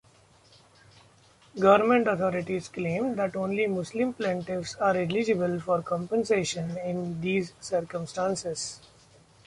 Government 1.59 2.07
authorities 2.07 2.69
claim 2.69 3.13
that 3.17 3.35
only 3.35 3.67
Muslim 3.67 4.13
plaintiffs 4.15 4.73
are 4.77 4.97
eligible 4.97 5.59
for 5.59 5.83
compensation 5.83 6.75
in 6.79 7.21
these 7.21 7.53
circumstances. 7.59 8.79